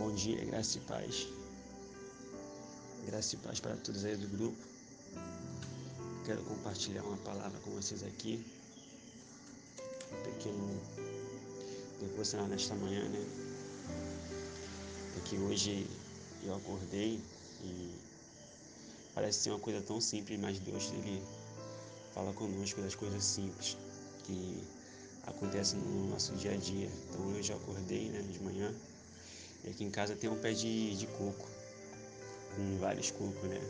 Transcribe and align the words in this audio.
Bom 0.00 0.14
dia, 0.14 0.42
graça 0.46 0.78
e 0.78 0.80
paz. 0.80 1.28
Graça 3.04 3.34
e 3.34 3.38
paz 3.40 3.60
para 3.60 3.76
todos 3.76 4.02
aí 4.02 4.16
do 4.16 4.28
grupo. 4.28 4.56
Quero 6.24 6.42
compartilhar 6.44 7.02
uma 7.02 7.18
palavra 7.18 7.60
com 7.60 7.70
vocês 7.72 8.02
aqui. 8.02 8.42
Um 10.10 10.22
pequeno 10.22 10.80
devocional 12.00 12.48
nesta 12.48 12.74
manhã, 12.76 13.06
né? 13.10 13.26
Porque 15.12 15.36
hoje 15.36 15.86
eu 16.44 16.54
acordei 16.54 17.20
e 17.62 17.94
parece 19.14 19.40
ser 19.40 19.50
uma 19.50 19.60
coisa 19.60 19.82
tão 19.82 20.00
simples, 20.00 20.40
mas 20.40 20.58
Deus 20.60 20.90
ele 20.94 21.22
fala 22.14 22.32
conosco 22.32 22.80
das 22.80 22.94
coisas 22.94 23.22
simples 23.22 23.76
que 24.24 24.66
acontecem 25.24 25.78
no 25.78 26.08
nosso 26.08 26.34
dia 26.36 26.54
a 26.54 26.56
dia. 26.56 26.90
Então 27.10 27.26
hoje 27.26 27.52
eu 27.52 27.58
acordei 27.58 28.08
né, 28.08 28.22
de 28.22 28.42
manhã 28.42 28.74
e 29.64 29.70
aqui 29.70 29.84
em 29.84 29.90
casa 29.90 30.16
tem 30.16 30.30
um 30.30 30.40
pé 30.40 30.52
de, 30.52 30.96
de 30.96 31.06
coco, 31.06 31.48
com 32.56 32.78
vários 32.78 33.10
cocos, 33.10 33.48
né? 33.48 33.60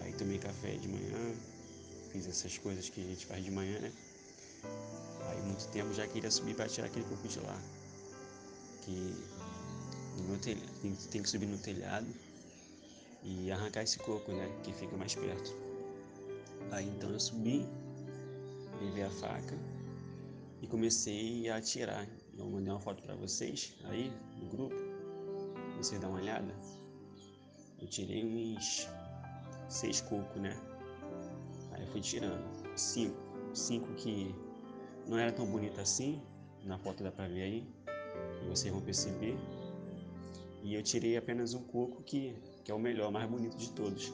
Aí 0.00 0.12
tomei 0.12 0.38
café 0.38 0.76
de 0.76 0.88
manhã, 0.88 1.34
fiz 2.12 2.26
essas 2.26 2.58
coisas 2.58 2.88
que 2.88 3.00
a 3.00 3.04
gente 3.04 3.26
faz 3.26 3.44
de 3.44 3.50
manhã, 3.50 3.78
né? 3.80 3.92
Aí 5.28 5.42
muito 5.42 5.66
tempo 5.68 5.92
já 5.92 6.06
queria 6.06 6.30
subir 6.30 6.54
para 6.54 6.68
tirar 6.68 6.86
aquele 6.86 7.04
coco 7.04 7.26
de 7.26 7.40
lá. 7.40 7.60
Que 8.82 9.14
telhado, 10.22 10.56
tem, 10.82 10.94
tem 11.10 11.22
que 11.22 11.28
subir 11.28 11.46
no 11.46 11.58
telhado 11.58 12.06
e 13.22 13.50
arrancar 13.50 13.82
esse 13.82 13.98
coco, 13.98 14.32
né? 14.32 14.48
Que 14.62 14.72
fica 14.72 14.96
mais 14.96 15.14
perto. 15.14 15.54
Aí 16.70 16.88
então 16.88 17.10
eu 17.10 17.20
subi, 17.20 17.66
levei 18.80 19.02
a 19.02 19.10
faca 19.10 19.56
e 20.62 20.66
comecei 20.66 21.48
a 21.48 21.56
atirar. 21.56 22.06
Eu 22.38 22.46
mandei 22.46 22.72
uma 22.72 22.80
foto 22.80 23.02
para 23.02 23.14
vocês 23.14 23.74
aí 23.84 24.12
no 24.36 24.48
grupo, 24.48 24.74
vocês 25.76 26.00
dão 26.00 26.10
uma 26.10 26.20
olhada. 26.20 26.54
Eu 27.80 27.88
tirei 27.88 28.24
uns 28.24 28.88
seis 29.68 30.00
cocos, 30.00 30.40
né? 30.40 30.56
Aí 31.72 31.82
eu 31.82 31.88
fui 31.88 32.00
tirando 32.00 32.44
cinco, 32.76 33.16
cinco 33.54 33.92
que 33.94 34.34
não 35.06 35.18
era 35.18 35.32
tão 35.32 35.46
bonito 35.46 35.80
assim, 35.80 36.20
na 36.64 36.78
foto 36.78 37.02
dá 37.02 37.10
pra 37.10 37.28
ver 37.28 37.42
aí, 37.42 37.68
vocês 38.48 38.72
vão 38.72 38.82
perceber. 38.82 39.36
E 40.62 40.74
eu 40.74 40.82
tirei 40.82 41.16
apenas 41.16 41.54
um 41.54 41.62
coco 41.62 42.02
que, 42.02 42.34
que 42.64 42.70
é 42.70 42.74
o 42.74 42.78
melhor, 42.78 43.10
mais 43.10 43.28
bonito 43.30 43.56
de 43.56 43.70
todos. 43.72 44.12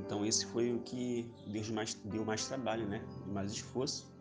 Então 0.00 0.26
esse 0.26 0.44
foi 0.46 0.74
o 0.74 0.80
que 0.80 1.30
Deus 1.46 1.70
mais, 1.70 1.94
deu 1.94 2.24
mais 2.24 2.46
trabalho, 2.46 2.86
né? 2.86 3.02
Mais 3.26 3.52
esforço 3.52 4.13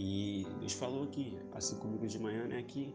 e 0.00 0.46
Deus 0.60 0.74
falou 0.74 1.08
que, 1.08 1.36
assim 1.52 1.76
comigo 1.80 2.06
de 2.06 2.20
manhã, 2.20 2.46
né, 2.46 2.62
que 2.62 2.94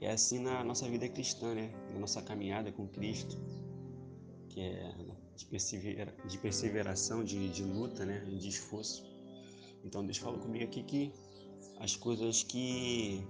é 0.00 0.10
assim 0.10 0.40
na 0.40 0.64
nossa 0.64 0.88
vida 0.88 1.08
cristã, 1.08 1.54
né, 1.54 1.70
na 1.92 2.00
nossa 2.00 2.20
caminhada 2.20 2.72
com 2.72 2.88
Cristo, 2.88 3.38
que 4.48 4.60
é 4.60 4.92
de, 5.36 5.46
persevera, 5.46 6.12
de 6.26 6.36
perseveração, 6.38 7.22
de, 7.22 7.48
de 7.48 7.62
luta, 7.62 8.04
né, 8.04 8.18
de 8.24 8.48
esforço. 8.48 9.04
Então 9.84 10.04
Deus 10.04 10.18
falou 10.18 10.40
comigo 10.40 10.64
aqui 10.64 10.82
que 10.82 11.12
as 11.78 11.94
coisas 11.94 12.42
que 12.42 13.24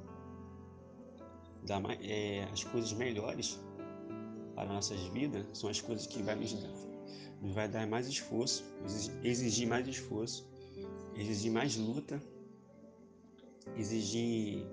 dá, 1.66 1.82
é, 2.00 2.44
as 2.44 2.64
coisas 2.64 2.94
melhores 2.94 3.60
para 4.54 4.72
nossas 4.72 4.98
vidas 5.08 5.44
são 5.52 5.68
as 5.68 5.82
coisas 5.82 6.06
que 6.06 6.22
vai 6.22 6.34
nos 6.34 6.54
dar, 6.54 6.72
nos 7.42 7.52
vai 7.52 7.68
dar 7.68 7.86
mais 7.86 8.08
esforço, 8.08 8.64
exigir 9.22 9.68
mais 9.68 9.86
esforço, 9.86 10.48
exigir 11.14 11.52
mais 11.52 11.76
luta 11.76 12.31
exigir 13.76 14.66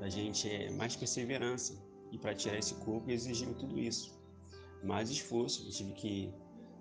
da 0.00 0.08
gente 0.08 0.50
é, 0.50 0.70
mais 0.70 0.96
perseverança. 0.96 1.74
E 2.10 2.18
para 2.18 2.34
tirar 2.34 2.58
esse 2.58 2.74
corpo 2.74 3.10
exigiu 3.10 3.54
tudo 3.54 3.78
isso. 3.78 4.20
Mais 4.82 5.10
esforço, 5.10 5.66
eu 5.66 5.70
tive 5.70 5.92
que 5.92 6.34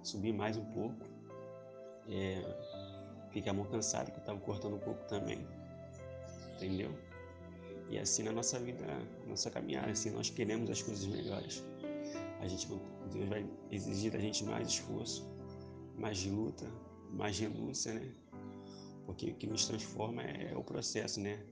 subir 0.04 0.34
mais 0.34 0.58
um 0.58 0.66
pouco. 0.66 1.06
É, 2.10 2.42
fiquei 3.32 3.50
a 3.50 3.54
mão 3.54 3.66
cansada, 3.66 4.12
que 4.12 4.18
eu 4.18 4.22
estava 4.22 4.40
cortando 4.40 4.76
um 4.76 4.80
pouco 4.80 5.04
também. 5.08 5.48
Entendeu? 6.56 6.92
E 7.90 8.00
assim 8.00 8.24
na 8.24 8.32
nossa 8.32 8.60
vida, 8.60 8.86
nossa 9.28 9.52
caminhada, 9.52 9.92
assim 9.92 10.12
nós 10.12 10.30
queremos 10.30 10.70
as 10.70 10.82
coisas 10.82 11.06
melhores. 11.06 11.64
A 12.40 12.48
gente, 12.48 12.68
Deus 13.12 13.30
vai 13.30 13.46
exigir 13.70 14.12
da 14.12 14.20
gente 14.20 14.44
mais 14.44 14.68
esforço, 14.68 15.30
mais 15.98 16.26
luta, 16.26 16.66
mais 17.12 17.38
renúncia, 17.40 17.94
né? 17.94 18.12
O 19.12 19.14
que 19.14 19.46
nos 19.46 19.66
transforma 19.66 20.24
é 20.24 20.56
o 20.56 20.64
processo, 20.64 21.20
né? 21.20 21.44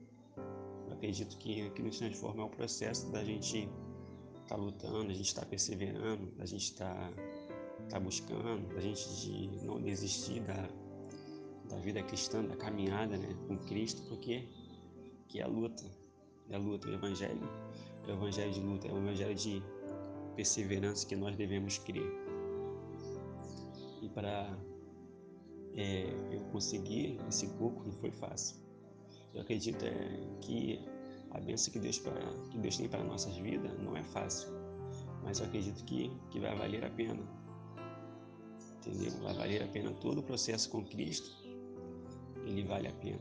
Eu 0.86 0.94
acredito 0.94 1.36
que 1.36 1.66
o 1.66 1.70
que 1.72 1.82
nos 1.82 1.98
transforma 1.98 2.42
é 2.42 2.46
o 2.46 2.48
processo 2.48 3.12
da 3.12 3.22
gente 3.22 3.68
estar 4.32 4.56
tá 4.56 4.56
lutando, 4.56 5.10
a 5.10 5.14
gente 5.14 5.26
estar 5.26 5.42
tá 5.42 5.46
perseverando, 5.46 6.26
da 6.32 6.46
gente 6.46 6.64
estar 6.64 6.94
tá, 6.94 7.22
tá 7.90 8.00
buscando, 8.00 8.74
da 8.74 8.80
gente 8.80 9.08
de 9.20 9.64
não 9.64 9.80
desistir 9.80 10.40
da, 10.40 10.68
da 11.68 11.76
vida 11.80 12.02
cristã, 12.02 12.42
da 12.42 12.56
caminhada 12.56 13.18
né, 13.18 13.28
com 13.46 13.58
Cristo, 13.58 14.02
porque 14.08 14.48
que 15.28 15.40
é 15.40 15.44
a 15.44 15.46
luta, 15.46 15.84
é 16.48 16.56
a 16.56 16.58
luta, 16.58 16.88
o 16.88 16.94
Evangelho 16.94 17.48
é 18.08 18.10
o 18.10 18.14
Evangelho 18.14 18.52
de 18.52 18.60
luta, 18.60 18.88
é 18.88 18.92
o 18.92 18.98
Evangelho 18.98 19.34
de 19.34 19.62
perseverança 20.34 21.06
que 21.06 21.14
nós 21.14 21.36
devemos 21.36 21.78
crer. 21.78 22.10
E 24.02 24.08
para 24.08 24.50
é, 25.76 26.04
eu 26.32 26.40
consegui 26.52 27.18
esse 27.28 27.46
coco 27.58 27.84
não 27.84 27.92
foi 27.92 28.10
fácil. 28.10 28.56
Eu 29.34 29.42
acredito 29.42 29.84
é, 29.84 30.38
que 30.40 30.80
a 31.30 31.40
bênção 31.40 31.72
que 31.72 31.78
Deus, 31.78 31.98
pra, 31.98 32.12
que 32.50 32.58
Deus 32.58 32.76
tem 32.76 32.88
para 32.88 33.04
nossas 33.04 33.36
vidas 33.36 33.72
não 33.80 33.96
é 33.96 34.02
fácil, 34.02 34.48
mas 35.22 35.38
eu 35.38 35.46
acredito 35.46 35.84
que, 35.84 36.10
que 36.30 36.40
vai 36.40 36.56
valer 36.56 36.84
a 36.84 36.90
pena. 36.90 37.22
Entendeu? 38.78 39.12
Vai 39.22 39.34
valer 39.34 39.62
a 39.62 39.68
pena 39.68 39.92
todo 39.92 40.18
o 40.18 40.22
processo 40.22 40.70
com 40.70 40.84
Cristo, 40.84 41.30
ele 42.44 42.64
vale 42.64 42.88
a 42.88 42.92
pena. 42.92 43.20